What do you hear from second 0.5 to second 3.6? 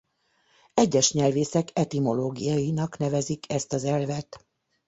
Egyes nyelvészek etimológiainak nevezik